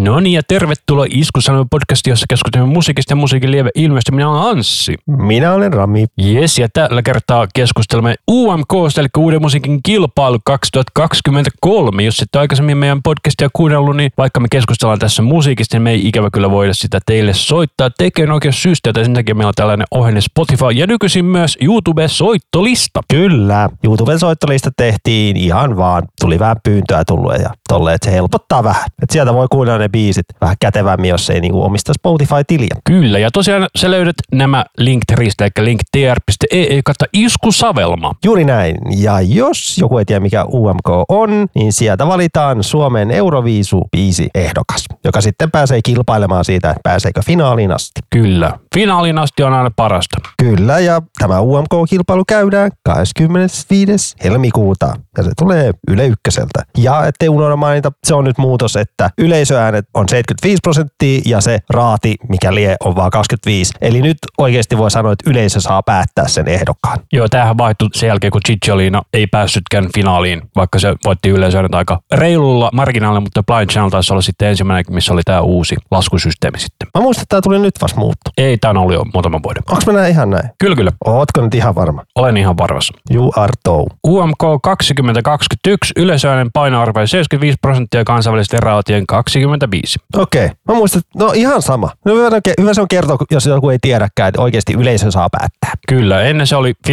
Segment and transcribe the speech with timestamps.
[0.00, 4.12] No niin, ja tervetuloa Iskusanoma podcastiin, jossa keskustelemme musiikista ja musiikin lieve ilmeisesti.
[4.12, 4.94] Minä olen Anssi.
[5.06, 6.06] Minä olen Rami.
[6.24, 12.02] Yes, ja tällä kertaa keskustelemme UMK, eli Uuden musiikin kilpailu 2023.
[12.02, 16.08] Jos ette aikaisemmin meidän podcastia kuunnellut, niin vaikka me keskustellaan tässä musiikista, niin me ei
[16.08, 17.90] ikävä kyllä voida sitä teille soittaa.
[17.90, 23.00] Tekee oikein syystä, että sen takia meillä on tällainen ohjelma Spotify ja nykyisin myös YouTube-soittolista.
[23.10, 26.02] Kyllä, YouTuben soittolista tehtiin ihan vaan.
[26.20, 28.84] Tuli vähän pyyntöä tullut ja tolleen, että se helpottaa vähän.
[29.02, 32.76] Että sieltä voi kuunnella ne biisit vähän kätevämmin, jos ei niinku omista Spotify-tiliä.
[32.84, 38.12] Kyllä, ja tosiaan sä löydät nämä Linktristä, eli linktr.ee kautta iskusavelma.
[38.24, 38.76] Juuri näin.
[38.96, 45.20] Ja jos joku ei tiedä, mikä UMK on, niin sieltä valitaan Suomen Euroviisu-biisi ehdokas, joka
[45.20, 48.00] sitten pääsee kilpailemaan siitä, että pääseekö finaaliin asti.
[48.10, 48.58] Kyllä.
[48.74, 50.18] Finaaliin asti on aina parasta.
[50.38, 54.16] Kyllä, ja tämä UMK-kilpailu käydään 25.
[54.24, 56.62] helmikuuta, ja se tulee Yle Ykköseltä.
[56.78, 61.58] Ja ettei unohda mainita, se on nyt muutos, että yleisöäänet on 75 prosenttia, ja se
[61.70, 63.72] raati, mikä lie, on vaan 25.
[63.80, 66.98] Eli nyt oikeasti voi sanoa, että yleisö saa päättää sen ehdokkaan.
[67.12, 72.00] Joo, tämähän vaihtui sen jälkeen, kun Cicciolina ei päässytkään finaaliin, vaikka se voitti yleisöäänet aika
[72.12, 76.88] reilulla marginaalilla, mutta Blind Channel taisi olla sitten ensimmäinen, missä oli tämä uusi laskusysteemi sitten.
[76.98, 78.30] Mä muistan, että tämä tuli nyt vasta muuttu.
[78.38, 79.62] Ei, tämä on ollut jo muutaman vuoden.
[79.70, 80.50] Onko mä näin ihan näin?
[80.58, 80.92] Kyllä, kyllä.
[81.04, 82.04] Ootko nyt ihan varma?
[82.14, 82.94] Olen ihan varmassa.
[83.10, 83.86] You are tow.
[84.06, 89.98] UMK 2021, yleisöäänen painoarvo 75 prosenttia kansainvälisten raatien 25.
[90.16, 90.44] Okei.
[90.44, 90.56] Okay.
[90.68, 91.90] Mä muistan, että no ihan sama.
[92.04, 95.72] No hyvä, hyvä se on kertoa, jos joku ei tiedäkään, että oikeasti yleisö saa päättää.
[95.88, 96.92] Kyllä, ennen se oli 50-50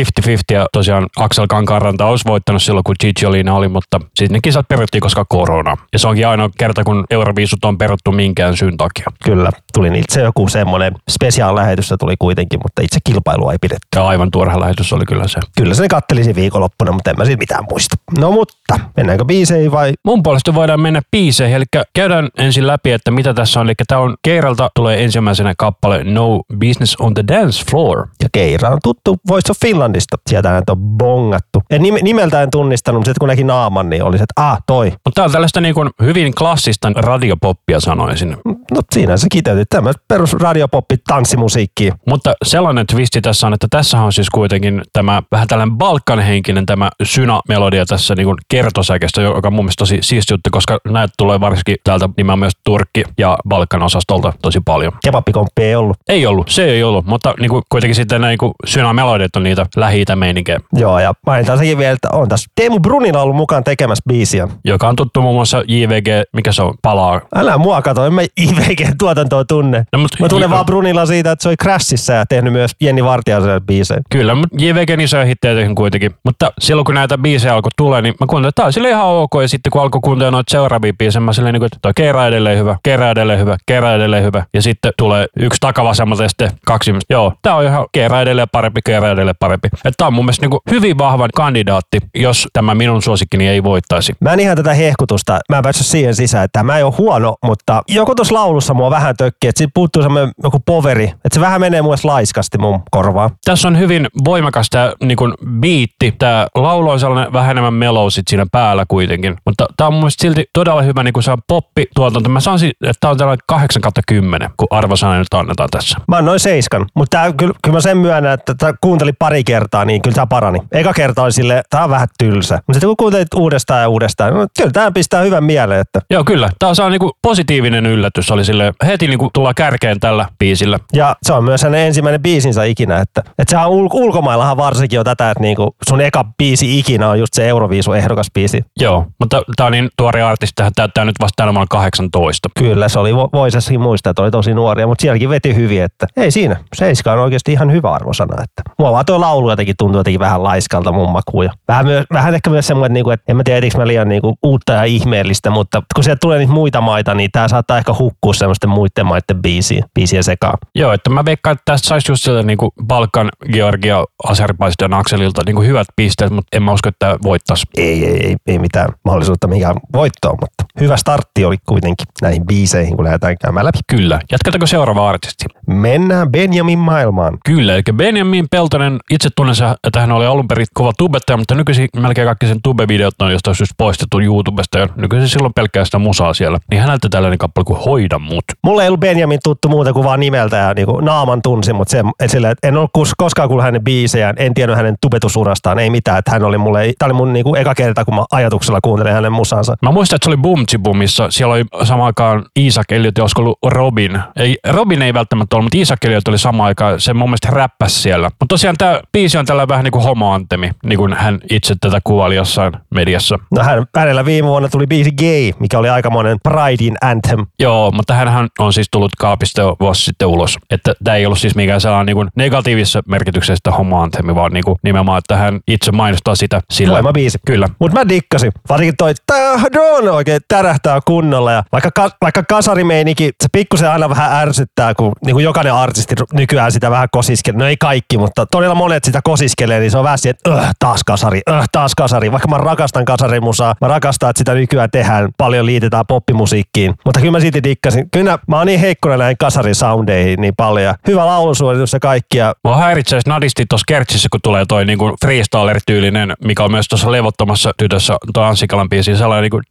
[0.52, 5.02] ja tosiaan Axel Kankaanranta olisi voittanut silloin, kun Cicciolina oli, mutta sitten ne kisat peruttiin,
[5.02, 5.78] koska korona.
[5.94, 9.06] Ja se onkin ainoa kerta, kun Euroviisut on peruttu minkään syyn takia.
[9.24, 13.88] Kyllä, tuli niitä se joku semmoinen special-lähetys tuli kuitenkin, mutta itse kilpailua ei pidetty.
[13.96, 15.40] Ja aivan turha lähetys oli kyllä se.
[15.58, 17.96] Kyllä se kattelisi viikonloppuna, mutta en mä siitä mitään muista.
[18.20, 19.94] No mutta, mennäänkö biiseihin vai?
[20.06, 23.68] Mun puolesta voidaan mennä biiseihin, eli käydään ensin läpi, että mitä tässä on.
[23.68, 28.08] Eli tämä on Keiralta tulee ensimmäisenä kappale No Business on the Dance Floor.
[28.24, 30.18] Ja Keira on tuttu Voice of Finlandista.
[30.30, 31.64] Sieltä näitä on bongattu.
[31.70, 34.58] En nim- nimeltä en tunnistanut, mutta sitten kun näki naaman, niin oli se, että ah,
[34.68, 34.86] toi.
[34.86, 38.38] Mutta tää on tällaista niin kuin hyvin klassista radiopoppia sanoisin.
[38.46, 39.64] No siinä se kiteytyy.
[39.70, 41.92] Tämä perus radiopoppi tanssimusiikki.
[42.10, 46.90] Mutta sellainen twisti tässä on, että tässä on siis kuitenkin tämä vähän tällainen balkanhenkinen tämä
[47.04, 51.40] syna-melodia tässä niin kuin kertosäkestä, joka on mun mielestä tosi siisti juttu, koska näitä tulee
[51.40, 54.92] varsinkin täältä nimenomaan myös Turkki ja Balkan osastolta tosi paljon.
[55.04, 55.98] Kebappikomppi ei ollut.
[56.10, 59.66] Ei ollut, se ei ollut, mutta niin kuin, kuitenkin sitten näin niin syna-melodiat on niitä
[59.76, 60.60] lähi meininkejä.
[60.74, 64.48] Joo, ja mainitaan sekin vielä, että on tässä Teemu Brunilla ollut mukaan tekemässä biisiä.
[64.66, 67.22] Joka on tuttu muun muassa JVG, mikä se on, palaa.
[67.36, 69.86] Älä mua kato, en mä JVG-tuotantoa tunne.
[69.94, 72.72] No, mutta mä tunnen J- vaan Brunilla siitä, että se oli Crashissa ja tehnyt myös
[72.82, 74.02] Jenni Vartiaiselle biisejä.
[74.10, 76.12] Kyllä, mutta JVG isoja hittejä tehnyt kuitenkin.
[76.24, 79.32] Mutta silloin kun näitä biisejä alkoi tulla, niin mä kuuntelin, että tämä on ihan ok.
[79.42, 82.60] Ja sitten kun alkoi kuuntelemaan noita seuraavia biisejä, mä silleen, niin että toi kerää edelleen
[82.60, 84.46] hyvä, kerää edelleen hyvä, kerää edelleen hyvä.
[84.54, 86.94] Ja sitten tulee yksi takavasemmalta ja sitten kaksi.
[87.10, 89.68] Joo, tää on ihan kerää edelleen parempi, kerää edelleen parempi.
[89.74, 94.14] Että tää on mun mielestä niin hyvin vahva kandidaatti, jos tämä minun suosikkini ei voittaisi.
[94.22, 97.36] Mä en ihan tätä hehkutusta, mä en päässyt siihen sisään, että mä ei ole huono,
[97.46, 101.42] mutta joku tuossa laulussa mua vähän tökki, että siitä puuttuu semmoinen joku poveri, että se
[101.42, 103.30] vähän menee muista laiskasti mun korvaan.
[103.46, 105.18] Tässä on hyvin voimakas tämä niin
[105.60, 106.12] biitti.
[106.20, 109.36] Tämä laulu on sellainen vähän enemmän mellow sit siinä päällä kuitenkin.
[109.46, 112.30] Mutta tämä on mun mielestä silti todella hyvä niin se on poppi-tuotanto.
[112.30, 116.00] Mä sanoisin, että tämä on tällainen 8 10, kun arvosana nyt annetaan tässä.
[116.08, 119.44] Mä oon noin seiskan, mutta tää, kyllä, kyllä mä sen myönnän, että tää kuuntelin pari
[119.44, 120.60] kertaa, niin kyllä tämä parani.
[120.72, 122.56] Eka kerta oli sille, tää on vähän tylsä.
[122.56, 125.82] Mutta sitten kun kuuntelit uudestaan ja uudestaan, no, kyllä tämä pistää hyvän mieleen.
[125.82, 126.02] Että...
[126.10, 126.50] Joo, kyllä.
[126.60, 128.32] Tämä on niinku positiivinen yllätys.
[128.32, 130.80] Oli sille heti niinku tulla kärkeen tällä biisillä.
[130.94, 132.98] Ja se on myös hänen ensimmäinen biisinsä ikinä.
[132.98, 137.20] Että, että sehän ul- ulkomaillahan varsinkin on tätä, että niinku sun eka biisi ikinä on
[137.20, 138.66] just se Euroviisu ehdokas biisi.
[138.80, 142.50] Joo, mutta tämä on niin tuori artisti, tähän täyttää nyt vasta tänä 18.
[142.60, 146.32] Kyllä, se oli, voisessakin muistaa, että oli tosi nuoria, mutta sielläkin veti hyvin, että ei
[146.32, 146.56] siinä.
[146.76, 148.44] Seiska on oikeasti ihan hyvä arvosana.
[148.44, 151.46] Että mua vaan tuo laulu jotenkin tuntuu jotenkin vähän laiskalta mun makuun.
[151.46, 154.10] Ja vähän, myös, vähän ehkä myös semmoinen, että, niinku, että en mä tiedä, mä liian
[154.10, 157.94] niinku uutta ja ihmeellistä, mutta kun sieltä tulee niitä muita maita, niin tämä saattaa ehkä
[158.00, 160.58] hukkua semmoisten muiden maiden biisiä, biisiä sekaan.
[160.76, 165.56] Joo, että mä veikkaan, että tästä saisi just sieltä niin Balkan, Georgia, Azerbaidžan akselilta niin
[165.56, 167.66] kuin hyvät pisteet, mutta en mä usko, että voittaisi.
[167.78, 172.96] Ei, ei, ei, ei mitään mahdollisuutta mikä voittoon, mutta hyvä startti oli kuitenkin näihin biiseihin,
[172.96, 173.80] kun lähdetään käymään läpi.
[173.88, 174.20] Kyllä.
[174.32, 175.46] Jatketaanko seuraava artisti?
[175.68, 177.38] Mennään Benjamin maailmaan.
[177.46, 181.56] Kyllä, eli Benjamin Peltonen, itse tunnen se, että hän oli alun perin kova tubettaja, mutta
[181.56, 186.00] nykyisin melkein kaikki sen tube-videot on jostain syystä poistettu YouTubesta ja nykyisin silloin pelkkää sitä
[186.00, 186.58] musaa siellä.
[186.72, 188.46] Niin häneltä tällainen kappale kuin Hoida mut.
[188.64, 192.04] Mulla ei ollut Benjamin tuttu muuta kuin vaan nimeltä ja niinku naaman tunsin, mutta se,
[192.20, 196.20] et sille, et en ollut koskaan kuullut hänen biisejään, en tiennyt hänen tubetusurastaan, ei mitään.
[196.20, 199.32] Että hän oli mulle, tää oli mun niinku eka kerta, kun mä ajatuksella kuuntelin hänen
[199.32, 199.76] musansa.
[199.82, 203.24] Mä muistan, että se oli Boom Bouncy Boomissa, siellä oli samaan aikaan Isaac Elliot ja
[203.24, 204.20] olisiko ollut Robin.
[204.36, 208.04] Ei, Robin ei välttämättä ollut, mutta Isaac Elliot oli samaan aikaan, se mun mielestä räppäs
[208.04, 208.30] siellä.
[208.30, 212.00] Mutta tosiaan tämä biisi on tällä vähän niin kuin homoantemi, niin kuin hän itse tätä
[212.04, 213.40] kuvaili jossain mediassa.
[213.56, 217.46] No hän, hänellä viime vuonna tuli biisi Gay, mikä oli aikamoinen Pridein anthem.
[217.60, 220.58] Joo, mutta hän on siis tullut kaapista jo vuosi sitten ulos.
[220.70, 224.76] Että tämä ei ollut siis mikään sellainen niin kuin negatiivisessa merkityksessä homoantemi, vaan niin kuin
[224.84, 226.94] nimenomaan, että hän itse mainostaa sitä sillä.
[226.94, 227.38] Voima biisi.
[227.46, 227.68] Kyllä.
[227.80, 228.52] Mutta mä dikkasin.
[228.70, 231.52] Varsinkin toi Tahdon oikein tärähtää kunnolla.
[231.52, 236.16] Ja vaikka, ka, vaikka kasarimeininki, se pikkusen aina vähän ärsyttää, kun niin kuin jokainen artisti
[236.34, 237.60] nykyään sitä vähän kosiskelee.
[237.60, 241.04] No ei kaikki, mutta todella monet sitä kosiskelee, niin se on vähän että öh, taas
[241.04, 242.32] kasari, öh, taas kasari.
[242.32, 246.94] Vaikka mä rakastan kasarimusaa, mä rakastan, että sitä nykyään tehdään, paljon liitetään poppimusiikkiin.
[247.06, 248.10] Mutta kyllä mä silti dikkasin.
[248.12, 250.96] Kyllä mä oon niin heikkona näin kasarisoundeihin niin paljon.
[251.08, 252.54] Hyvä laulusuoritus ja kaikkia.
[252.64, 257.72] Mä häiritsee nadisti tuossa kertsissä, kun tulee toi niinku freestyler-tyylinen, mikä on myös tuossa levottomassa
[257.78, 259.62] tytössä, toi Ansikalan biisi, sellainen niinku,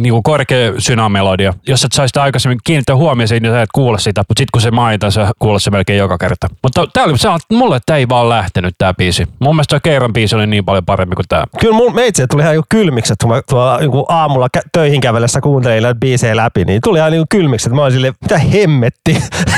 [0.00, 1.54] niinku korkea synamelodia.
[1.66, 4.62] Jos et saisi sitä aikaisemmin kiinnittää huomioon niin sä et kuule sitä, mutta sitten kun
[4.62, 6.46] se mainitaan, sä kuulet se melkein joka kerta.
[6.62, 9.26] Mutta tää oli, se on, mulle tää ei vaan lähtenyt tää biisi.
[9.38, 11.44] Mun mielestä toi Keiran biisi oli niin paljon parempi kuin tää.
[11.60, 15.40] Kyllä mun meitsi tuli ihan kylmiksi, että kun mä tuolla niin aamulla kä- töihin kävellessä
[15.40, 19.16] kuuntelin näitä biisejä läpi, niin tuli ihan niin kylmiksi, että mä olin silleen, mitä hemmetti.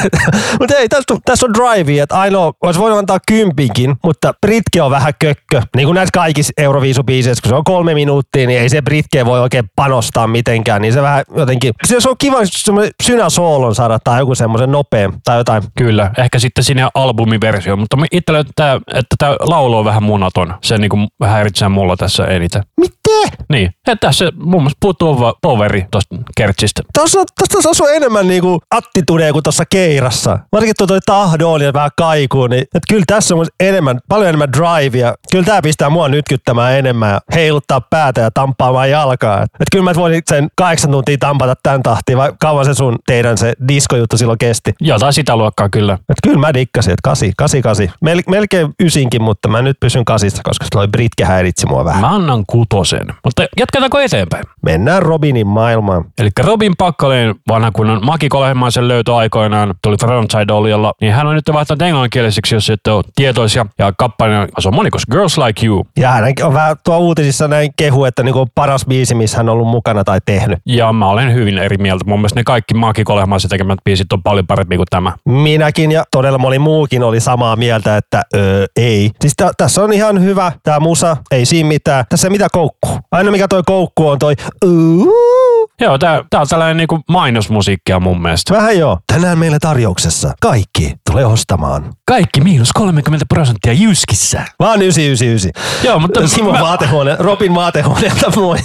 [0.60, 4.90] mutta ei, tässä, tässä on drive, että ainoa, olisi voinut antaa kympinkin, mutta Britke on
[4.90, 5.62] vähän kökkö.
[5.76, 9.40] Niin kuin näissä kaikissa Euroviisubiiseissä, kun se on kolme minuuttia, niin ei se Britke voi
[9.40, 14.34] oikein panostaa mitenkään, niin se vähän jotenkin, se on kiva semmoinen synäsoolon saada tai joku
[14.34, 15.62] semmoisen nopea tai jotain.
[15.78, 20.54] Kyllä, ehkä sitten sinne albumiversio, mutta itsellä, että, että tämä laulu on vähän munaton.
[20.62, 22.62] Se niin kuin häiritsee mulla tässä eniten.
[22.80, 23.01] Mitä?
[23.48, 26.82] Niin, että tässä mun mielestä puuttuu poveri tuosta kertsistä.
[26.98, 27.18] Tuossa,
[27.52, 30.38] tuossa on enemmän niinku attitudea kuin tuossa keirassa.
[30.52, 34.52] Varsinkin tuo toi tahdoon ja vähän kaikuu, niin että kyllä tässä on enemmän, paljon enemmän
[34.52, 35.14] drivea.
[35.30, 39.42] Kyllä tämä pistää mua nytkyttämään enemmän ja heiluttaa päätä ja tamppaamaan jalkaa.
[39.42, 43.38] Että kyllä mä voin sen kahdeksan tuntia tampata tämän tahtiin, vai kauan se sun teidän
[43.38, 44.74] se diskojuttu silloin kesti.
[44.80, 45.94] Jotain sitä luokkaa kyllä.
[45.94, 47.90] Et kyllä mä dikkasin, että kasi, kasi, kasi.
[48.00, 52.00] Mel, melkein ysinkin, mutta mä nyt pysyn kasista, koska toi Britke häiritsi mua vähän.
[52.00, 53.11] Mä annan kutosen.
[53.24, 54.44] Mutta jatketaanko eteenpäin?
[54.62, 56.04] Mennään Robinin maailmaan.
[56.18, 61.34] Eli Robin Pakkaleen vanha kunnon Maki Kolehmaisen löytö aikoinaan tuli Frontside Oliolla, niin hän on
[61.34, 63.66] nyt vaihtanut englanninkieliseksi, jos ette ole tietoisia.
[63.78, 65.86] Ja kappale on monikos Girls Like You.
[65.96, 69.52] Ja hän on vähän tuo uutisissa näin kehu, että niinku paras biisi, missä hän on
[69.52, 70.58] ollut mukana tai tehnyt.
[70.66, 72.04] Ja mä olen hyvin eri mieltä.
[72.06, 75.12] Mun mielestä ne kaikki Maki Kolehmaisen tekemät biisit on paljon parempi kuin tämä.
[75.24, 79.10] Minäkin ja todella moni muukin oli samaa mieltä, että öö, ei.
[79.20, 82.04] Siis t- tässä on ihan hyvä tämä musa, ei siinä mitään.
[82.08, 82.98] Tässä ei mitään koukkuu.
[83.10, 84.34] Aina mikä toi koukku on toi
[84.64, 85.51] Uuu.
[85.80, 88.54] Joo, tää, tää on tällainen niinku mainosmusiikkia mun mielestä.
[88.54, 88.98] Vähän joo.
[89.12, 91.92] Tänään meillä tarjouksessa kaikki tulee ostamaan.
[92.06, 94.44] Kaikki miinus 30 prosenttia Jyskissä.
[94.58, 95.84] Vaan 999.
[95.84, 96.28] Joo, mutta...
[96.28, 96.60] Simon mä...
[96.60, 98.58] vaatehuone, Robin vaatehuoneelta moi.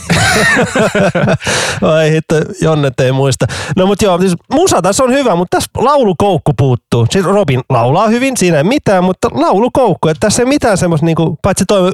[1.82, 3.46] Vai hitto, Jonnet ei muista.
[3.76, 7.08] No mut joo, siis musa tässä on hyvä, mutta tässä laulukoukku puuttuu.
[7.10, 11.40] Siis Robin laulaa hyvin, siinä ei mitään, mutta laulukoukku, että tässä ei mitään semmoista niinku,
[11.42, 11.92] paitsi toi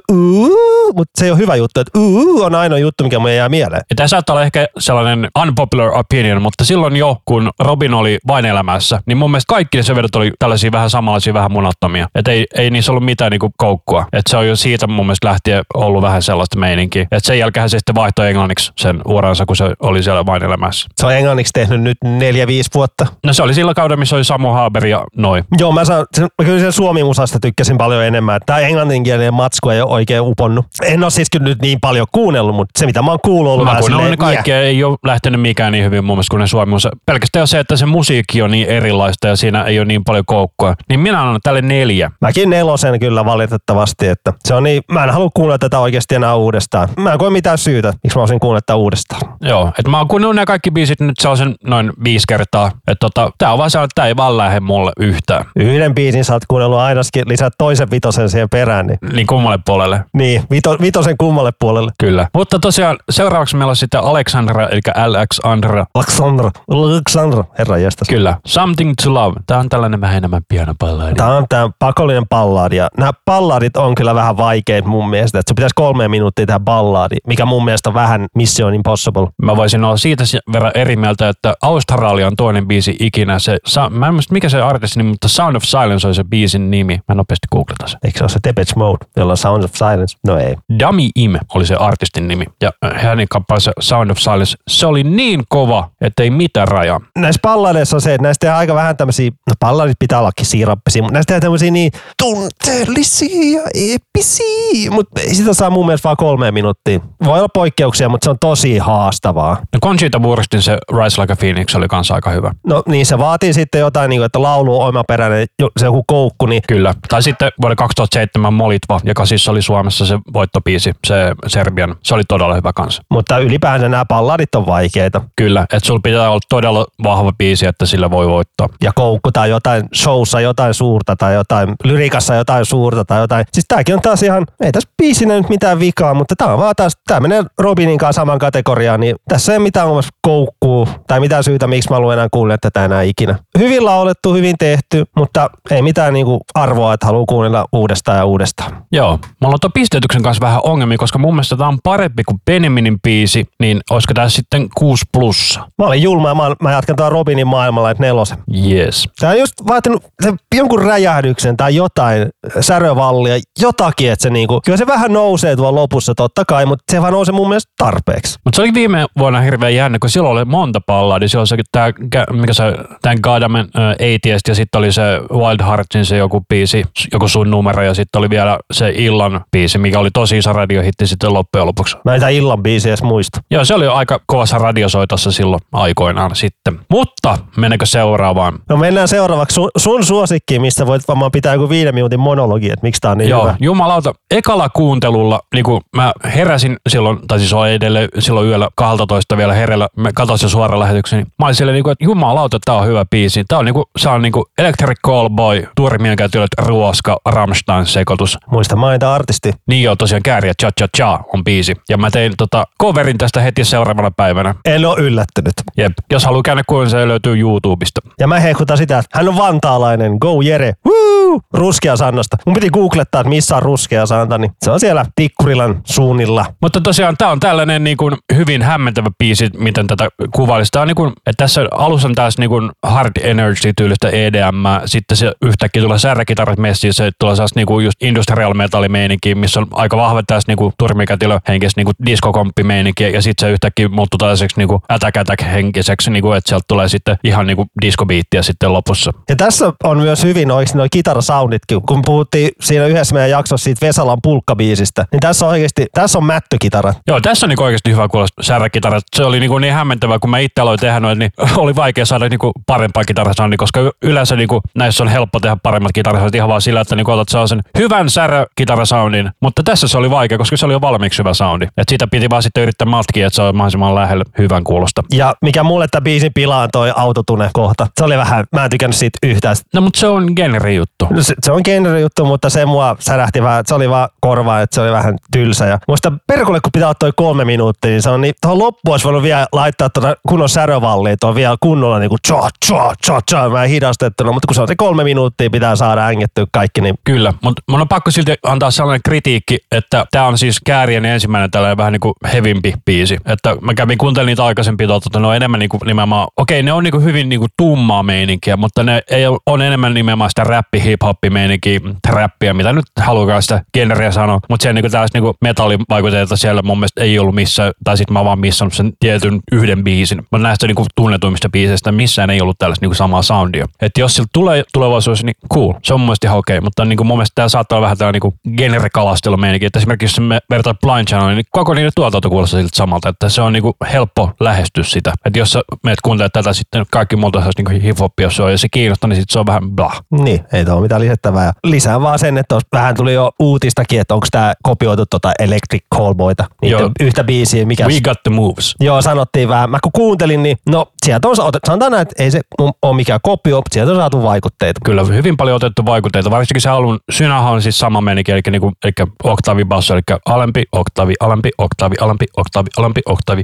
[0.95, 1.99] mutta se ei ole hyvä juttu, että
[2.45, 3.81] on ainoa juttu, mikä mulle jää mieleen.
[3.89, 8.45] Ja tämä saattaa olla ehkä sellainen unpopular opinion, mutta silloin jo, kun Robin oli vain
[8.45, 12.07] elämässä, niin mun mielestä kaikki ne sävelet oli tällaisia vähän samanlaisia, vähän munattomia.
[12.15, 14.05] Että ei, ei niissä ollut mitään niinku koukkua.
[14.13, 17.01] Että se on jo siitä mun mielestä lähtien ollut vähän sellaista meininkiä.
[17.01, 20.89] Että sen jälkeen se sitten vaihtoi englanniksi sen uransa, kun se oli siellä vain elämässä.
[20.95, 23.05] Se on englanniksi tehnyt nyt neljä, viisi vuotta.
[23.25, 25.43] No se oli sillä kaudella, missä oli Samu Haber ja noin.
[25.57, 28.41] Joo, mä, saan, sen, kyllä sen suomi-musasta tykkäsin paljon enemmän.
[28.45, 30.65] Tämä englanninkielinen matsku ei ole oikein uponnut.
[30.83, 33.65] En ole siis kyllä nyt niin paljon kuunnellut, mutta se mitä mä oon kuullut ollut
[33.65, 36.73] mä kuunnellut ne kaikki, ei ole lähtenyt mikään niin hyvin mun mielestä kuin ne suomi
[37.05, 40.75] Pelkästään se, että se musiikki on niin erilaista ja siinä ei ole niin paljon koukkoa.
[40.89, 42.11] Niin minä annan tälle neljä.
[42.21, 46.35] Mäkin nelosen kyllä valitettavasti, että se on niin, mä en halua kuunnella tätä oikeasti enää
[46.35, 46.89] uudestaan.
[46.97, 49.21] Mä en koe mitään syytä, miksi mä olisin kuunnella tätä uudestaan.
[49.41, 52.71] Joo, että mä oon kuunnellut nämä kaikki biisit nyt sellaisen noin viisi kertaa.
[52.87, 55.45] Että tota, tää on vaan se, että tää ei vaan lähde mulle yhtään.
[55.55, 58.87] Yhden biisin sä oot kuunnellut ainakin lisää toisen vitosen siihen perään.
[58.87, 60.05] Niin, niin kummalle puolelle.
[60.13, 61.91] Niin, vito, vitosen kummalle puolelle.
[61.99, 62.27] Kyllä.
[62.33, 65.85] Mutta tosiaan seuraavaksi meillä on sitten Alexandra, eli Alexandra.
[65.95, 68.07] Alexandra, Alexandra, herra jästäs.
[68.09, 68.37] Kyllä.
[68.45, 69.35] Something to Love.
[69.47, 71.13] Tämä on tällainen vähän enemmän piano palladi.
[71.13, 72.75] Tämä on tämä pakollinen balladi.
[72.75, 75.39] Ja nämä balladit on kyllä vähän vaikeita mun mielestä.
[75.39, 79.27] Että se pitäisi kolme minuuttia tehdä balladi, mikä mun mielestä on vähän Mission Impossible.
[79.43, 83.39] Mä voisin olla siitä verran eri mieltä, että Australia on toinen biisi ikinä.
[83.39, 83.57] Se,
[83.89, 86.99] mä en muista mikä se artisti nimi, mutta Sound of Silence on se biisin nimi.
[87.07, 87.99] Mä nopeasti googlata sen.
[88.03, 90.17] Eikö se ole se Depeche Mode, jolla on Sound of Silence?
[90.27, 90.55] No ei.
[90.79, 92.45] Dummy Im oli se artistin nimi.
[92.61, 97.01] Ja hänen kappaleensa Sound of Silence, se oli niin kova, että ei mitään rajaa.
[97.17, 101.01] Näissä palladeissa on se, että näistä tehdään aika vähän tämmöisiä, no palladit pitää ollakin siirappisia,
[101.01, 106.51] mutta näistä tehdään tämmöisiä niin tunteellisia ja episiä, mutta sitä saa mun mielestä vaan kolme
[106.51, 106.99] minuuttia.
[107.25, 109.57] Voi olla poikkeuksia, mutta se on tosi haastava haastavaa.
[109.73, 112.51] No Conchita Wurstin se Rise Like a Phoenix oli kanssa aika hyvä.
[112.67, 116.03] No niin, se vaatii sitten jotain, niin kuin, että laulu on omaperäinen, jo- se joku
[116.07, 116.93] koukku, niin Kyllä.
[117.09, 121.15] Tai sitten vuoden 2007 Molitva, joka siis oli Suomessa se voittopiisi, se
[121.47, 121.95] Serbian.
[122.03, 123.03] Se oli todella hyvä kanssa.
[123.09, 124.05] mutta ylipäänsä nämä
[124.43, 125.21] balladit on vaikeita.
[125.35, 128.69] Kyllä, että sulla pitää olla todella vahva biisi, että sillä voi voittaa.
[128.83, 133.45] Ja koukku tai jotain showssa jotain suurta tai jotain lyrikassa jotain suurta tai jotain.
[133.53, 136.75] Siis tääkin on taas ihan, ei tässä biisinä nyt mitään vikaa, mutta tää on vaan
[136.75, 141.43] taas, tää menee Robinin kanssa saman kategoriaan, niin tässä ei mitään omassa koukkuu tai mitään
[141.43, 143.35] syytä, miksi mä luen enää kuunnella tätä enää ikinä.
[143.59, 148.85] Hyvin laulettu, hyvin tehty, mutta ei mitään niinku arvoa, että haluaa kuunnella uudestaan ja uudestaan.
[148.91, 149.19] Joo.
[149.41, 153.01] Mulla on tuon pisteytyksen kanssa vähän ongelmia, koska mun mielestä tämä on parempi kuin Benjaminin
[153.01, 155.59] biisi, niin olisiko tämä sitten 6 plussa?
[155.77, 158.37] Mä olin julma ja mä, mä jatkan tuon Robinin maailmalla, että nelosen.
[158.67, 159.09] Yes.
[159.19, 164.77] Tämä on just vaatinut se jonkun räjähdyksen tai jotain, särövallia, jotakin, että se niinku, kyllä
[164.77, 168.39] se vähän nousee tuolla lopussa totta kai, mutta se vaan nousee mun mielestä tarpeeksi.
[168.45, 171.27] Mutta se oli viime vuonna hirveän jännä, kun silloin oli monta palladia.
[171.27, 171.91] Silloin se, tää,
[172.31, 172.63] mikä se,
[173.01, 177.51] tämän Gadamen äh, ATS ja sitten oli se Wild Heartsin se joku biisi, joku sun
[177.51, 181.67] numero ja sitten oli vielä se illan biisi, mikä oli tosi iso radiohitti sitten loppujen
[181.67, 181.97] lopuksi.
[182.05, 183.39] Mä en tää illan biisiä edes muista.
[183.51, 186.79] Joo, se oli aika kovassa radiosoitossa silloin aikoinaan sitten.
[186.89, 188.59] Mutta mennäänkö seuraavaan?
[188.69, 192.83] No mennään seuraavaksi sun, sun suosikkiin, mistä voit varmaan pitää joku viiden minuutin monologi, että
[192.83, 193.55] miksi tää on niin Joo, hyvä.
[193.59, 194.13] jumalauta.
[194.31, 199.53] Ekalla kuuntelulla, niin kun mä heräsin silloin, tai siis olin edelleen silloin yöllä 12 vielä
[199.53, 202.75] hereillä, mä katsoin sen suoran lähetyksen, niin mä olin silleen, niin kuin, että jumalauta, tää
[202.75, 203.43] on hyvä biisi.
[203.47, 208.37] Tää on, niin kuin, se on niin kuin Electric Callboy, Tuurimien käytyöt, Ruoska, Rammstein sekoitus.
[208.51, 209.51] Muista mainita artisti.
[209.67, 211.73] Niin joo, tosiaan Kääriä Cha Cha Cha on biisi.
[211.89, 214.55] Ja mä tein tota, coverin tästä heti seuraavana päivänä.
[214.65, 215.53] En ole yllättynyt.
[215.77, 215.93] Jep.
[216.11, 218.01] Jos haluaa käydä kuulla, se löytyy YouTubesta.
[218.19, 221.39] Ja mä hehkutan sitä, että hän on vantaalainen, go Jere, Woo!
[221.53, 222.37] ruskea Sannasta.
[222.45, 226.45] Mun piti googlettaa, että missä on ruskea Santa, niin se on siellä Tikkurilan suunnilla.
[226.61, 230.71] Mutta tosiaan tämä on tällainen niin kuin hyvin hämmentävä biisi, miten tätä kuvailisi.
[230.71, 235.17] Tää on niin kuin, että tässä alussa on taas niin kuin hard energy-tyylistä EDM, sitten
[235.17, 239.59] se yhtäkkiä tulee särkitarat messiin, se tulee taas niin kuin just industrial metal meininki, missä
[239.59, 243.51] on aika vahva tässä niin kuin turmikätilö henkistä niin kuin diskokomppi meininki, ja sitten se
[243.51, 247.47] yhtäkkiä muuttuu tällaiseksi niin kuin attack attack henkiseksi, niin kuin, että sieltä tulee sitten ihan
[247.47, 249.11] niin kuin diskobiittiä sitten lopussa.
[249.29, 251.81] Ja tässä on myös hyvin oikeasti nuo kitarasounditkin.
[251.81, 256.25] Kun puhuttiin siinä yhdessä meidän jaksossa siitä Vesalan pulkkabiisistä, niin tässä on oikeasti, tässä on
[256.25, 256.97] mättökitarat.
[257.07, 258.99] Joo, tässä on niin oikeasti hyvä kuulla särkitara.
[259.15, 261.31] Se oli niin, niin hämmentävää, kun mä itse aloin tehdä noin, niin
[261.63, 266.35] oli vaikea saada niin parempaa kitarasoundia, koska yleensä niin näissä on helppo tehdä paremmat kitarasoundit
[266.35, 270.57] ihan vaan sillä, että niin otat sellaisen hyvän särö-kitarasoundin, mutta tässä se oli vaikea, koska
[270.57, 271.67] se oli jo valmiiksi hyvä soundi.
[271.77, 275.03] Et sitä piti vaan sitten yrittää matkia, että se on mahdollisimman lähellä hyvän kuulosta.
[275.13, 277.87] Ja mikä mulle tämä biisin pilaa toi autotune kohta.
[277.97, 279.55] Se oli vähän, mä en tykännyt siitä yhtään.
[279.73, 281.07] No mutta se on genre juttu.
[281.09, 284.09] No se, se on genre juttu, mutta se mua särähti vähän, että se oli vaan
[284.21, 285.65] korvaa, että se oli vähän tylsä.
[285.65, 289.05] Ja muista perkulle, kun pitää toi kolme minuuttia, niin se on niin, tuohon loppuun olisi
[289.05, 293.19] voinut vielä laittaa tuota kunnon särövalliin, että on vielä kunnolla niin kuin cha, cha, cha,
[293.31, 296.95] cha, vähän hidastettuna, mutta kun se on se kolme minuuttia, pitää saada ängettyä kaikki, niin
[297.03, 301.51] Kyllä, mutta mun on pakko silti antaa sellainen kritiikki, että tämä on siis Käärien ensimmäinen
[301.51, 303.17] tällainen vähän niin kuin hevimpi biisi.
[303.25, 306.73] Että mä kävin kuuntelemaan niitä aikaisempia, tota, ne on enemmän niin kuin nimenomaan, okei ne
[306.73, 310.29] on niin kuin hyvin niin kuin tummaa meininkiä, mutta ne ei ole, on enemmän nimenomaan
[310.29, 314.39] sitä räppi, hip-hoppi meininkiä, räppiä, mitä nyt haluaa sitä genreä sanoa.
[314.49, 317.97] Mutta siellä niin kuin tällaista niin kuin metallivaikutteita siellä mun mielestä ei ollut missään, tai
[317.97, 320.17] sitten mä vaan missannut sen tietyn yhden biisin.
[320.17, 323.65] Mutta näistä niin kuin tunnetuimmista biiseistä missään ei ollut tällaista niin kuin samaa soundia.
[323.81, 326.97] Että jos sillä tulee tulevaisuus, niin cool, se on mun mielestä ihan okei, mutta niin
[326.97, 329.65] kuin mun mielestä tämä saattaa olla vähän tällainen niin genrekalastelu meininki.
[329.65, 333.29] Että esimerkiksi jos me vertaa Blind Channel, niin koko niiden tuotanto kuulostaa siltä samalta, että
[333.29, 335.13] se on niin kuin helppo lähestyä sitä.
[335.25, 338.51] Että jos sä meet kuuntelemaan tätä sitten kaikki muuta sellaista niin hip-hopia, jos se on,
[338.51, 340.01] ja se kiinnostaa, niin sitten se on vähän blah.
[340.11, 341.45] Niin, ei tuolla mitään lisättävää.
[341.45, 345.31] Ja Lisää vaan sen, että tuossa vähän tuli jo uutistakin, että onko tämä kopioitu tota
[345.39, 346.45] Electric Callboyta.
[346.61, 346.91] Joo.
[346.99, 347.87] yhtä biisiä, mikä...
[347.87, 348.75] We got the moves.
[348.79, 349.69] Joo, sanottiin vähän.
[349.69, 352.41] Mä kun kuuntelin, niin no sieltä on saatu, sanotaan näin, että ei se
[352.81, 354.79] ole mikään kopio, mutta sieltä on saatu vaikutteita.
[354.85, 356.31] Kyllä, hyvin paljon otettu vaikutteita.
[356.31, 358.91] Varsinkin se alun synähän on siis sama meininki, eli, niinku, eli
[359.23, 363.43] oktavi basso, eli alempi, oktavi, alempi, oktavi, alempi, oktavi, alempi, oktavi.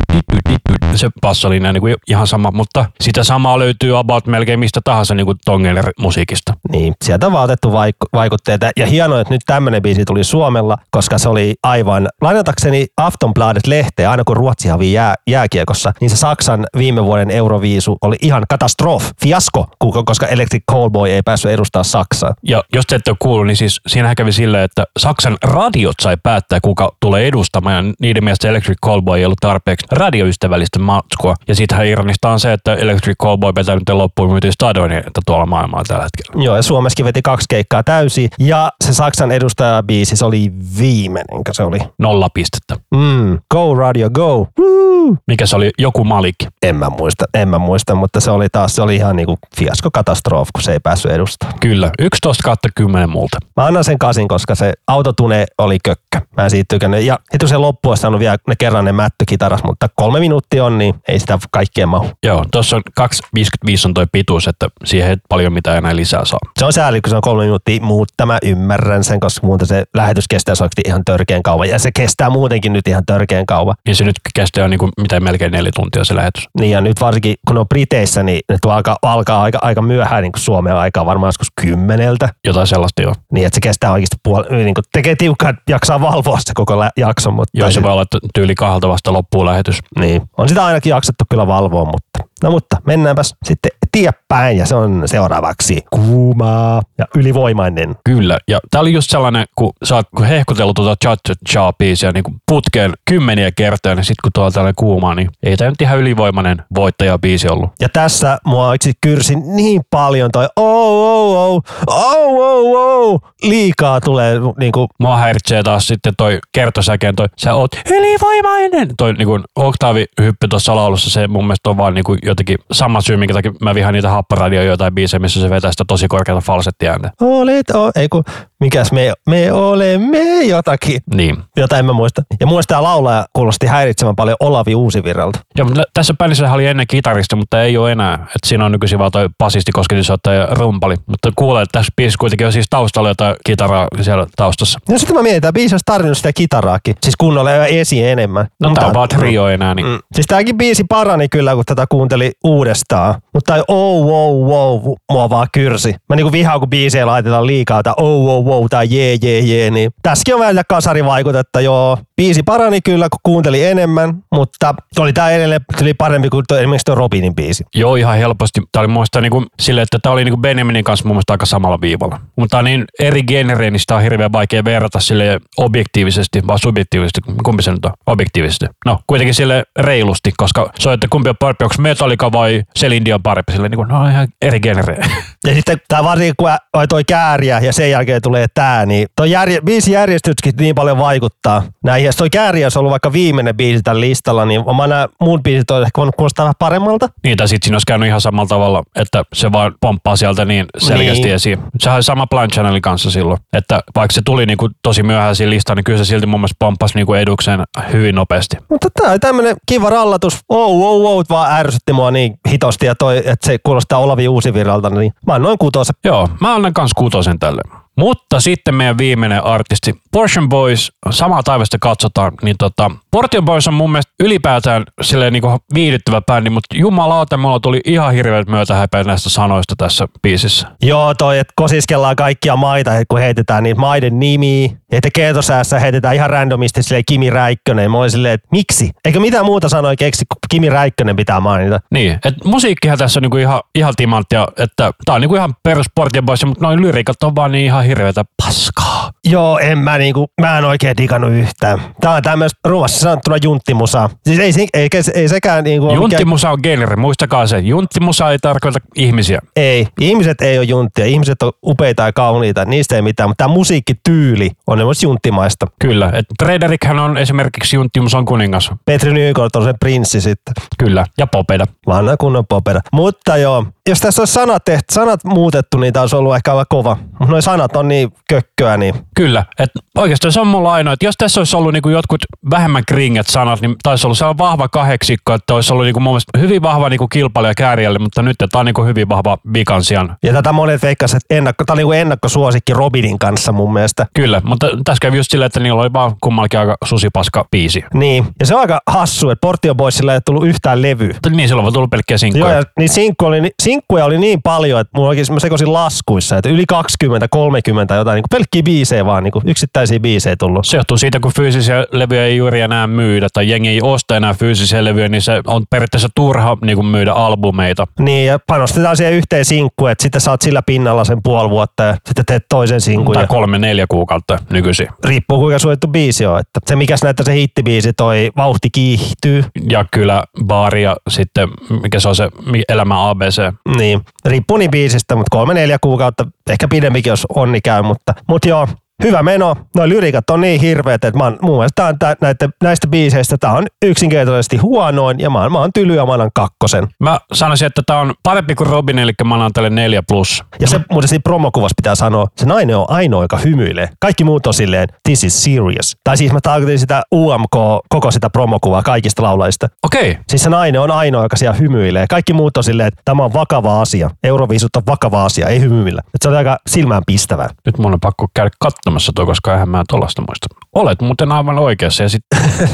[0.95, 5.27] Se bassolinja niin kuin ihan sama, mutta sitä samaa löytyy about melkein mistä tahansa niin
[5.45, 6.53] tongen musiikista.
[6.71, 8.69] Niin, sieltä on vaan otettu vaik- vaikutteita.
[8.77, 14.23] Ja hienoa, että nyt tämmöinen biisi tuli Suomella, koska se oli aivan, lainatakseni Aftonbladet-lehteä, aina
[14.23, 19.67] kun Ruotsi hävii jää, jääkiekossa, niin se Saksan viime vuoden Euroviisu oli ihan katastrof, fiasko,
[20.05, 22.33] koska Electric Callboy ei päässyt edustaa Saksaa.
[22.43, 26.17] Ja jos te ette ole kuullut, niin siis siinähän kävi silleen, että Saksan radiot sai
[26.23, 27.85] päättää, kuka tulee edustamaan.
[27.85, 31.35] Ja niiden mielestä Electric Callboy ei ollut tarpeeksi radioystävällistä matskua.
[31.47, 35.83] Ja siitähän ironista on se, että Electric Callboy vetää nyt loppuun myytiin stadionia tuolla maailmalla
[35.87, 36.43] tällä hetkellä.
[36.43, 38.29] Joo, ja Suomessakin veti kaksi keikkaa täysin.
[38.39, 41.79] Ja se Saksan edustajabiisi, se oli viimeinen, se oli.
[41.99, 42.75] Nolla pistettä.
[42.95, 44.47] Mm, go radio, go.
[44.59, 44.90] Woo!
[45.01, 45.15] Woo!
[45.27, 45.71] Mikä se oli?
[45.77, 46.35] Joku Malik.
[46.61, 50.49] En mä muista, en mä muista, mutta se oli taas, se oli ihan niinku fiaskokatastrofi,
[50.55, 51.59] kun se ei päässyt edustamaan.
[51.59, 51.91] Kyllä.
[51.99, 53.37] 11 kautta 10 multa.
[53.57, 56.21] Mä annan sen kasin, koska se autotune oli kökkä.
[56.37, 57.03] Mä en siitä tykännyt.
[57.03, 60.77] Ja heti se loppu olisi saanut vielä ne kerran ne mättykitaras, mutta kolme minuuttia on,
[60.77, 62.09] niin ei sitä kaikkea mahu.
[62.23, 66.39] Joo, tuossa on 2.55 on toi pituus, että siihen ei paljon mitään enää lisää saa.
[66.59, 69.83] Se on sääli, kun se on kolme minuuttia, mutta mä ymmärrän sen, koska muuten se
[69.93, 71.69] lähetys kestää oikeasti ihan törkeän kauan.
[71.69, 73.75] Ja se kestää muutenkin nyt ihan törkeän kauan.
[73.85, 76.47] Niin se nyt kestää niin kuin, mitä melkein neljä tuntia se lähetys.
[76.59, 80.31] Niin ja nyt varsinkin, kun on Briteissä, niin ne alkaa, alkaa aika, aika myöhään niin
[80.31, 82.29] kuin Suomen aikaa, varmaan joskus kymmeneltä.
[82.45, 83.13] Jotain sellaista joo.
[83.33, 86.79] Niin, että se kestää oikeasti puoli, niin kuin tekee tiukkaa, että jaksaa valvoa se koko
[86.79, 87.33] lä- jakson.
[87.33, 89.79] Mutta Joo, se voi olla että tyyli kahdelta vasta loppuun lähetys.
[89.99, 94.75] Niin, on sitä ainakin jaksettu kyllä valvoa, mutta no mutta mennäänpäs sitten eteenpäin ja se
[94.75, 97.95] on seuraavaksi kuumaa ja ylivoimainen.
[98.05, 101.15] Kyllä, ja tää oli just sellainen, kun sä oot hehkutellut tuota cha
[101.49, 105.69] cha biisiä niin putkeen kymmeniä kertoja, niin sit kun tuolla tällainen kuumaa, niin ei tämä
[105.69, 107.69] nyt ihan ylivoimainen voittaja biisi ollut.
[107.79, 114.01] Ja tässä mua itse kyrsi niin paljon toi oh, oh, oh, oh, oh, oh, liikaa
[114.01, 118.87] tulee niinku, Mua häiritsee taas sitten toi kertosäkeen toi, sä oot ylivoimainen.
[118.97, 123.33] Toi niinku oktaavihyppy tuossa laulussa, se mun mielestä on vaan niinku jotenkin sama syy, minkä
[123.33, 127.11] takia mä vihaan niitä happaradioja jotain biisejä, missä se vetää sitä tosi korkeata falsettiääntä.
[127.21, 128.23] olet, o, ei kun,
[128.61, 131.01] mikäs me, me olemme jotakin.
[131.15, 131.37] Niin.
[131.57, 132.21] Jota en mä muista.
[132.39, 135.39] Ja mun tää laulaja kuulosti häiritsevän paljon Olavi Uusivirralta.
[135.57, 138.13] Ja mutta tässä bändissä oli ennen kitaristi, mutta ei ole enää.
[138.13, 140.95] Et siinä on nykyisin vaan toi basisti, kosketinsoittaja ja rumpali.
[141.07, 144.79] Mutta kuulee, että tässä biisissä kuitenkin on siis taustalla jotain kitaraa siellä taustassa.
[144.89, 146.95] No sitten mä mietin, että biisi olisi tarvinnut sitä kitaraakin.
[147.03, 148.47] Siis kunnolla ja esiin enemmän.
[148.59, 149.99] No Mutta- tää on vaan trio enää, niin Mm.
[150.15, 153.15] Siis tääkin biisi parani kyllä, kun tätä kuunteli uudestaan.
[153.33, 155.95] Mutta oh, wow, wow, mua vaan kyrsi.
[156.09, 159.71] Mä niinku vihaan, kun biisejä laitetaan liikaa, tai oh, wow, wow, tai jee, jee, jee.
[159.71, 161.97] Niin tässäkin on vähän sitä kasarivaikutetta, joo.
[162.17, 166.85] Biisi parani kyllä, kun kuunteli enemmän, mutta oli tää edelleen tuli parempi kuin toi, esimerkiksi
[166.85, 167.63] tuo Robinin biisi.
[167.75, 168.61] Joo, ihan helposti.
[168.71, 171.81] Tämä oli muista niinku silleen, että tämä oli niinku Benjaminin kanssa mun mielestä aika samalla
[171.81, 172.19] viivalla.
[172.35, 177.21] Mutta niin eri genreen, niin sitä on hirveän vaikea verrata sille objektiivisesti, vai subjektiivisesti.
[177.43, 177.91] Kumpi se nyt on?
[178.07, 178.65] Objektiivisesti.
[178.85, 183.05] No, kuitenkin sille reilusti, koska se on, että kumpi on parempi, onko Metallica vai Celine
[183.05, 183.51] Dion parempi.
[183.51, 185.11] Sille niinku, no ihan eri genreen.
[185.47, 186.49] Ja sitten tää varsinkin, kun
[186.89, 191.63] toi kääriä ja sen jälkeen tulee tää, niin toi järje, biisin järjestyskin niin paljon vaikuttaa
[191.83, 192.05] näihin.
[192.05, 195.71] Ja toi kääriä olisi ollut vaikka viimeinen biisi tällä listalla, niin mä nämä muut biisit
[195.71, 197.09] olisi ehkä voinut kuulostaa vähän paremmalta.
[197.23, 200.65] niin, tai sitten siinä olisi käynyt ihan samalla tavalla, että se vaan pomppaa sieltä niin
[200.77, 201.35] selkeästi Niin.
[201.35, 201.59] esiin.
[201.79, 205.49] Sehän oli sama Blind Channelin kanssa silloin, että vaikka se tuli niinku tosi myöhään siinä
[205.49, 208.57] listaan, niin kyllä se silti mun mielestä pomppasi niinku edukseen hyvin nopeasti.
[208.69, 210.39] Mutta tää oli tämmönen kiva rallatus.
[210.49, 214.89] Oh, oh, oh, vaan ärsytti mua niin hitosti ja toi, että se kuulostaa Olavi Uusivirralta,
[214.89, 215.95] niin mä annoin kutosen.
[216.03, 217.61] Joo, mä annan kans kutosen tälle.
[218.01, 223.73] Mutta sitten meidän viimeinen artisti, Portion Boys, samaa taivasta katsotaan, niin tota, Portion Boys on
[223.73, 229.29] mun mielestä ylipäätään silleen niinku viihdyttävä bändi, mutta jumalauta, mulla tuli ihan hirveät myötähäpeä näistä
[229.29, 230.67] sanoista tässä biisissä.
[230.81, 234.69] Joo, toi, että kosiskellaan kaikkia maita, kun heitetään niitä maiden nimiä.
[234.91, 237.91] Että keetosäässä heitetään ihan randomisti silleen Kimi Räikkönen.
[237.91, 238.91] Mä olin silleen, että miksi?
[239.05, 241.79] Eikö mitään muuta sanoa keksi, kun Kimi Räikkönen pitää mainita.
[241.91, 245.85] Niin, että musiikkihan tässä on niinku ihan, ihan timanttia, että tää on niinku ihan perus
[245.95, 249.00] Portion Boys, mutta noin lyriikat on vaan niin ihan hirveätä paskaa.
[249.25, 251.81] Joo, en mä niinku, mä en oikein digannut yhtään.
[252.01, 254.09] Tää on tämmöistä ruoassa sanottuna junttimusaa.
[254.27, 257.59] Siis ei, ei, ei, ei sekään niinku Junttimusa on genre, muistakaa se.
[257.59, 259.39] Junttimusa ei tarkoita ihmisiä.
[259.55, 261.05] Ei, ihmiset ei ole junttia.
[261.05, 263.29] Ihmiset on upeita ja kauniita, niistä ei mitään.
[263.29, 265.67] Mutta tämä musiikkityyli on myös junttimaista.
[265.79, 268.71] Kyllä, että Frederikhän on esimerkiksi Junttimusan kuningas.
[268.85, 270.53] Petri Nykort on se prinssi sitten.
[270.79, 271.65] Kyllä, ja Popeda.
[271.87, 272.81] Vanha kunnon popera.
[272.93, 276.65] Mutta joo, jos tässä olisi sanat, tehty, sanat muutettu, niin tämä olisi ollut ehkä aivan
[276.69, 276.97] kova.
[277.19, 281.15] Mutta sanat on niin kökköä, niin Kyllä, että oikeastaan se on mulla ainoa, että jos
[281.17, 285.53] tässä olisi ollut niinku jotkut vähemmän kringet sanat, niin taisi olla sellainen vahva kahdeksikko, että
[285.53, 288.83] olisi ollut niinku mun mielestä hyvin vahva niinku kilpailija kääriälle, mutta nyt tämä on niinku
[288.83, 290.17] hyvin vahva vikansian.
[290.23, 294.05] ja tätä monet veikkasivat, että ennakko, tämä oli niin ennakkosuosikki Robinin kanssa mun mielestä.
[294.15, 297.83] Kyllä, mutta tässä kävi just silleen, että niillä oli vaan kummallakin aika susipaska biisi.
[297.93, 301.15] Niin, ja se on aika hassu, että Portio Boysilla ei ole tullut yhtään levyä.
[301.29, 302.53] Niin, silloin on tullut pelkkiä Joo, sinkkuja.
[302.53, 306.63] ja niin sinkku oli, sinkkuja oli niin paljon, että mulla oikein sekoisin laskuissa, että yli
[306.67, 310.65] 20, 30 jotain, niin pelkkiä biisejä vaan, niin yksittäisiä biisejä tullut.
[310.65, 314.33] Se johtuu siitä, kun fyysisiä levyjä ei juuri enää myydä tai jengi ei osta enää
[314.33, 317.87] fyysisiä levyjä, niin se on periaatteessa turha niin kuin myydä albumeita.
[317.99, 321.95] Niin, ja panostetaan siihen yhteen sinkkuun, että sitten saat sillä pinnalla sen puoli vuotta ja
[322.07, 323.13] sitten teet toisen sinkun.
[323.13, 324.87] Tai Ja kolme, neljä kuukautta nykyisin.
[325.05, 326.39] riippuu kuinka suojattu biisi on.
[326.39, 329.43] Että se mikäs näyttää se hittibiisi, toi vauhti kiihtyy.
[329.69, 331.49] Ja kyllä baari ja sitten,
[331.83, 332.29] mikä se on se
[332.69, 333.41] elämä ABC.
[333.77, 338.47] Niin, riippuu niin biisistä, mutta kolme neljä kuukautta, ehkä pidempikin jos onni käy, mutta, mutta
[338.47, 338.67] joo,
[339.03, 339.55] hyvä meno.
[339.75, 342.87] Noi lyrikat on niin hirveät, että mä oon, mun mielestä tää on tää, näitä, näistä
[342.87, 346.87] biiseistä tää on yksinkertaisesti huonoin ja mä, oon- mä oon tyly ja mä annan kakkosen.
[346.99, 350.43] Mä sanoisin, että tää on parempi kuin Robin, eli mä annan tälle neljä plus.
[350.59, 353.89] Ja se muuten siinä promokuvassa pitää sanoa, se nainen on ainoa, joka hymyilee.
[353.99, 355.97] Kaikki muut on silleen, this is serious.
[356.03, 357.55] Tai siis mä tarkoitin sitä UMK,
[357.89, 359.67] koko sitä promokuvaa kaikista laulajista.
[359.83, 362.05] Okei, Siis se nainen on ainoa, joka siellä hymyilee.
[362.09, 364.09] Kaikki muut on silleen, että tämä on vakava asia.
[364.23, 366.01] Euroviisut on vakava asia, ei hymyillä.
[366.05, 367.49] Et se on aika silmään pistävää.
[367.65, 368.49] nyt mun on pakko käydä
[368.91, 370.47] katsomassa tuo, koska eihän mä tollasta muista.
[370.75, 372.23] Olet muuten aivan oikeassa ja sit,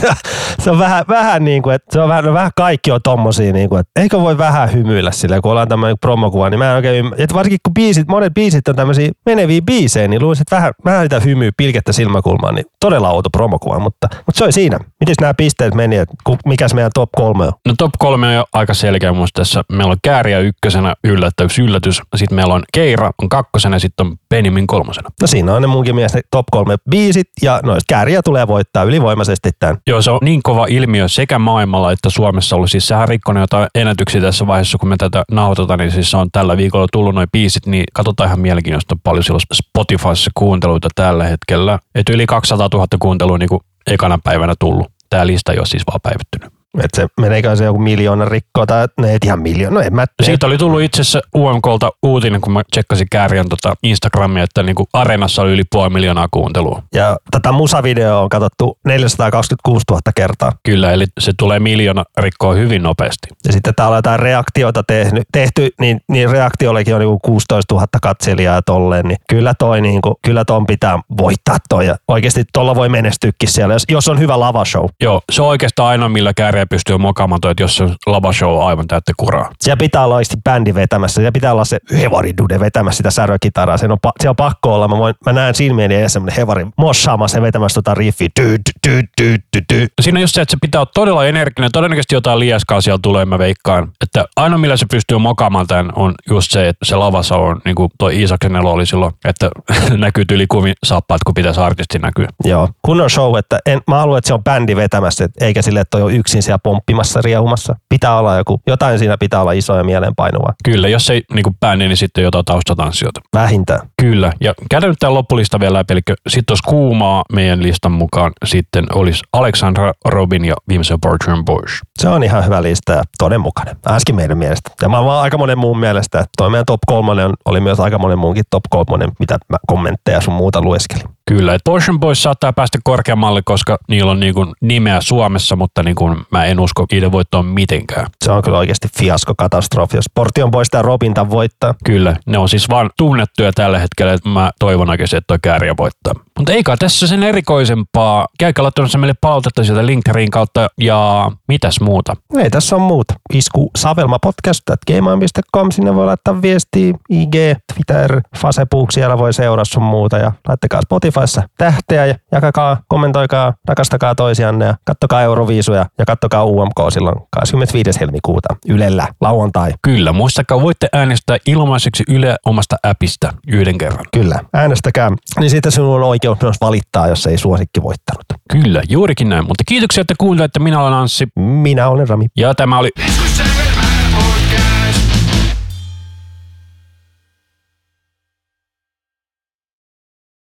[0.63, 3.53] se on vähän, vähän niin kuin, että se on vähän, no vähän kaikki on tommosia,
[3.53, 6.75] niin kuin, että eikö voi vähän hymyillä sillä, kun ollaan tämmöinen promokuva, niin mä en
[6.75, 7.11] oikein.
[7.17, 11.05] Että varsinkin kun biisit, monet biisit on tämmöisiä meneviä biisejä, niin luulisin, että vähän, vähän
[11.05, 14.79] sitä hymyä pilkettä silmäkulmaan, niin todella outo promokuva, mutta, mutta se oli siinä.
[14.99, 17.53] Miten nämä pisteet meni, että mikäs meidän top kolme on?
[17.67, 19.63] no top kolme on jo aika selkeä muista tässä.
[19.71, 22.01] Meillä on Kääriä ykkösenä, yllätys, yllätys.
[22.15, 25.09] Sitten meillä on Keira on kakkosena ja sitten on Benjamin kolmosena.
[25.21, 29.49] No siinä on ne munkin mielestä top kolme biisit, ja noista kääriä tulee voittaa ylivoimaisesti
[29.59, 29.77] tämän.
[29.87, 32.71] Joo, se on niin kova ilmiö sekä maailmalla että Suomessa ollut.
[32.71, 36.57] Siis sehän rikkonut jotain ennätyksiä tässä vaiheessa, kun me tätä nauhoitetaan, niin siis on tällä
[36.57, 41.79] viikolla tullut noin biisit, niin katsotaan ihan mielenkiintoista paljon silloin Spotifyssa kuunteluita tällä hetkellä.
[41.95, 44.87] Et yli 200 000 kuuntelua niin kuin ekana päivänä tullut.
[45.09, 46.56] Tämä lista ei ole siis vaan päivittynyt.
[46.83, 50.05] Että se meneekö se joku miljoona rikkoa tai ne ei ihan miljoona, no en mä
[50.23, 54.75] Siitä oli tullut itse asiassa UMKlta uutinen, kun mä tsekkasin Kääriän tota Instagramia, että niin
[54.75, 56.83] kuin Areenassa oli yli puoli miljoonaa kuuntelua.
[56.93, 60.51] Ja tätä musavideoa on katsottu 426 000 kertaa.
[60.63, 63.27] Kyllä, eli se tulee miljoona rikkoa hyvin nopeasti.
[63.45, 67.87] Ja sitten täällä on jotain reaktioita tehty, tehty, niin, niin reaktiollekin on niinku 16 000
[68.01, 71.85] katselijaa ja tolleen, niin kyllä toi niinku, kyllä ton pitää voittaa toi.
[71.85, 74.85] Ja oikeasti tolla voi menestyäkin siellä, jos, jos on hyvä lavashow.
[75.01, 78.57] Joo, se on oikeastaan ainoa, millä Kääriä pystyy mokaamaan toi, että jos se lava show
[78.57, 79.51] on aivan täyttä kuraa.
[79.61, 83.77] Siellä pitää olla oikeasti bändi vetämässä, siellä pitää olla se hevaridude vetämässä sitä särökitaraa.
[83.77, 86.67] Se on, pa- se on pakko olla, mä, voin, mä näen silmieni edessä semmoinen hevari
[86.77, 88.27] mossaamassa ja vetämässä tota riffiä.
[88.41, 89.87] Dy, dy, dy, dy, dy.
[90.01, 91.71] Siinä on just se, että se pitää olla todella energinen.
[91.71, 93.91] Todennäköisesti jotain liaskaa siellä tulee, mä veikkaan.
[94.03, 97.75] Että ainoa, millä se pystyy mokaamaan tämän, on just se, että se lavassa on, niin
[97.75, 99.49] kuin toi Iisaksen elo oli silloin, että
[99.97, 102.27] näkyy yli kuvin saappaat, kun pitäisi artisti näkyä.
[102.43, 105.79] Joo, kunnon show, että en, mä haluan, että se on bändi vetämässä, et- eikä sille,
[105.79, 107.75] että toi on yksin siellä pomppimassa, riehumassa.
[107.89, 110.53] Pitää olla joku, jotain siinä pitää olla iso ja mieleenpainuvaa.
[110.63, 113.21] Kyllä, jos ei niin bändi, niin sitten jotain taustatanssijoita.
[113.33, 113.79] Vähintään.
[114.01, 118.31] Kyllä, ja käydään nyt tämä loppulista vielä läpi, eli sitten olisi kuumaa meidän listan mukaan,
[118.45, 121.81] sitten olisi Alexandra Robin ja viimeisen Bertrand Bush.
[121.99, 123.75] Se on ihan hyvä lista ja todenmukainen.
[123.85, 124.71] Ainakin meidän mielestä.
[124.81, 127.99] Ja mä vaan aika monen muun mielestä, että toi meidän top kolmonen oli myös aika
[127.99, 131.16] monen muunkin top kolmonen, mitä mä kommentteja sun muuta lueskelin.
[131.27, 135.83] Kyllä, että Portion Boys saattaa päästä korkeammalle, koska niillä on niin kuin nimeä Suomessa, mutta
[135.83, 138.07] niin kuin mä en usko niiden voittoon mitenkään.
[138.25, 141.73] Se on kyllä oikeasti fiasko katastrofi, jos Portion Boys tai Robin tämän voittaa.
[141.85, 145.73] Kyllä, ne on siis vaan tunnettuja tällä hetkellä, että mä toivon oikeasti, että toi kääriä
[145.77, 146.13] voittaa.
[146.37, 148.27] Mutta eikä tässä sen erikoisempaa.
[148.39, 152.13] Käykää laittamassa meille palautetta sieltä Linkterin kautta ja mitäs muuta.
[152.37, 153.13] Ei tässä on muuta.
[153.33, 155.71] Isku Savelma podcast gmail.com.
[155.71, 157.35] Sinne voi laittaa viestiä, IG,
[157.73, 160.17] Twitter, Facebook, siellä voi seurata sun muuta.
[160.17, 160.81] Ja laittakaa
[161.17, 167.99] Spotifyssa tähteä ja jakakaa, kommentoikaa, rakastakaa toisianne ja kattokaa Euroviisuja ja kattokaa UMK silloin 25.
[167.99, 169.71] helmikuuta Ylellä lauantai.
[169.81, 174.05] Kyllä, muistakaa, voitte äänestää ilmaiseksi Yle omasta appista yhden kerran.
[174.13, 175.11] Kyllä, äänestäkää.
[175.39, 178.25] Niin sitten sinulla on oikeus myös valittaa, jos ei suosikki voittanut.
[178.51, 179.47] Kyllä, juurikin näin.
[179.47, 180.59] Mutta kiitoksia, että kuuntelitte.
[180.59, 182.25] Minä olen Anssi Minä olen Rami.
[182.37, 182.89] ja tämä oli